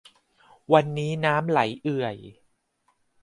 [0.73, 2.17] วันนี้น้ำไหลเอื่อย